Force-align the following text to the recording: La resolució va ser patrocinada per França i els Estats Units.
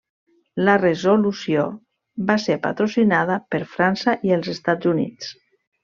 La 0.69 0.73
resolució 0.83 1.67
va 2.31 2.39
ser 2.47 2.57
patrocinada 2.65 3.39
per 3.53 3.63
França 3.79 4.19
i 4.31 4.39
els 4.41 4.55
Estats 4.59 4.95
Units. 4.97 5.35